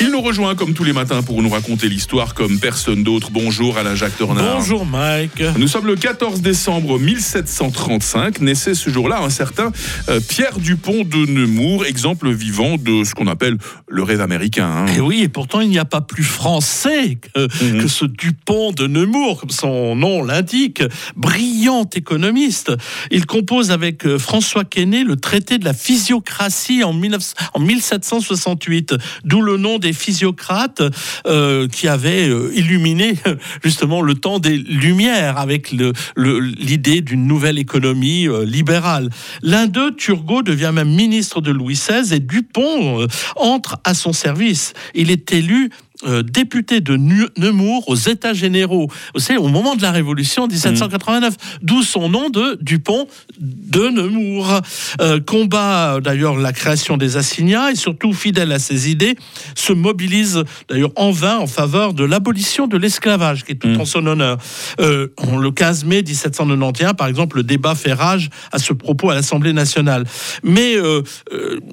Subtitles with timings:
[0.00, 3.30] Il nous rejoint comme tous les matins pour nous raconter l'histoire comme personne d'autre.
[3.32, 4.58] Bonjour Alain Jacques Tornard.
[4.58, 5.42] Bonjour Mike.
[5.58, 8.40] Nous sommes le 14 décembre 1735.
[8.40, 9.72] Naissait ce jour-là un certain
[10.08, 13.56] euh, Pierre Dupont de Nemours, exemple vivant de ce qu'on appelle
[13.88, 14.68] le rêve américain.
[14.68, 14.86] hein.
[14.96, 17.82] Et oui, et pourtant il n'y a pas plus français que, Mhm.
[17.82, 20.82] que ce Dupont de Nemours, comme son nom l'indique.
[21.16, 22.72] Brillant économiste.
[23.10, 28.94] Il compose avec euh, François Quesnay le traité de la physiocratie en, 19 en 1768,
[29.24, 30.82] d'où le nom des physiocrates
[31.26, 33.14] euh, qui avaient euh, illuminé
[33.64, 35.72] justement le temps des Lumières avec
[36.16, 39.10] l'idée d'une nouvelle économie euh, libérale.
[39.42, 43.06] L'un d'eux, Turgot, devient même ministre de Louis XVI et Dupont
[43.36, 44.72] entre à son service.
[44.94, 45.70] Il est élu
[46.06, 48.88] euh, député de Nemours aux États généraux.
[49.16, 53.08] Savez, au moment de la Révolution 1789, d'où son nom de Dupont
[53.40, 54.60] de Nemours.
[55.00, 59.16] Euh, combat euh, d'ailleurs la création des assignats et surtout fidèle à ses idées,
[59.56, 63.80] se mobilise d'ailleurs en vain en faveur de l'abolition de l'esclavage, qui est tout Mm.
[63.80, 64.38] en son honneur.
[64.80, 69.16] Euh, le 15 mai 1791, par exemple, le débat fait rage à ce propos à
[69.16, 70.04] l'Assemblée nationale.
[70.44, 70.74] Mais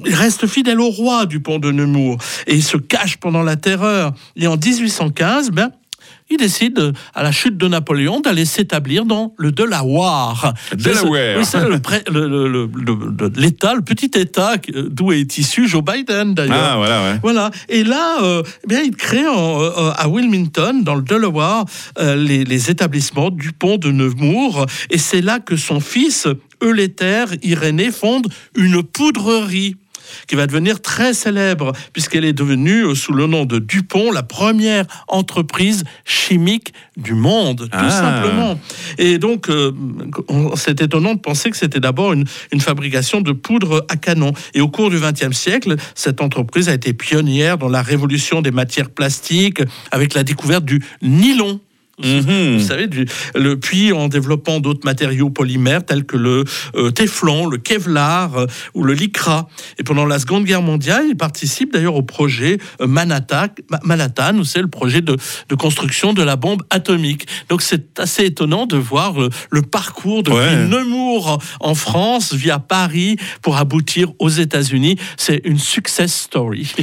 [0.05, 3.55] il reste fidèle au roi du pont de Nemours et il se cache pendant la
[3.55, 4.14] terreur.
[4.35, 5.71] Et en 1815, ben,
[6.29, 10.53] il décide, à la chute de Napoléon, d'aller s'établir dans le Delaware.
[10.75, 11.37] Delaware.
[11.37, 15.37] Oui, c'est le pré- le- le- le- le- l'État, le petit État euh, d'où est
[15.37, 16.57] issu Joe Biden, d'ailleurs.
[16.59, 17.19] Ah voilà, ouais.
[17.21, 17.51] Voilà.
[17.69, 21.65] Et là, euh, eh bien, il crée en- euh, à Wilmington, dans le Delaware,
[21.99, 24.65] euh, les, les établissements du pont de Nemours.
[24.89, 26.27] Et c'est là que son fils,
[26.63, 29.75] Euléther Irénée, fonde une poudrerie
[30.27, 34.23] qui va devenir très célèbre, puisqu'elle est devenue, euh, sous le nom de Dupont, la
[34.23, 37.89] première entreprise chimique du monde, tout Ah.
[37.89, 38.59] simplement.
[38.97, 39.71] Et donc, euh,
[40.55, 44.33] c'est étonnant de penser que c'était d'abord une, une fabrication de poudre à canon.
[44.53, 48.51] Et au cours du XXe siècle, cette entreprise a été pionnière dans la révolution des
[48.51, 49.61] matières plastiques,
[49.91, 51.59] avec la découverte du nylon.
[52.03, 52.57] Mhm.
[52.57, 56.43] Vous savez, du, le, puis en développant d'autres matériaux polymères tels que le
[56.75, 59.47] euh, téflon, le kevlar euh, ou le lycra.
[59.79, 64.37] Et pendant la Seconde Guerre mondiale, il participe d'ailleurs au projet euh, Manhattan, Ma- Manhattan,
[64.37, 65.15] où c'est le projet de,
[65.49, 67.27] de construction de la bombe atomique.
[67.49, 70.67] Donc c'est assez étonnant de voir euh, le parcours depuis Ouais.
[70.67, 74.97] Nemours en France via Paris pour aboutir aux États-Unis.
[75.17, 76.73] C'est une success story.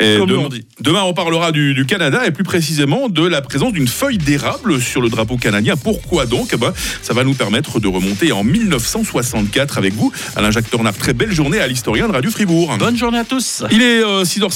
[0.00, 0.64] Et Comme dem- on dit.
[0.80, 4.55] Demain, on parlera du, du Canada et plus précisément de la présence d'une feuille d'érable
[4.80, 5.76] sur le drapeau canadien.
[5.76, 6.50] Pourquoi donc?
[6.52, 6.72] Eh ben,
[7.02, 10.12] Ça va nous permettre de remonter en 1964 avec vous.
[10.34, 12.76] Alain-Jacques Tornard, très belle journée à l'historien de Radio Fribourg.
[12.78, 13.64] Bonne journée à tous.
[13.70, 14.44] Il est 6h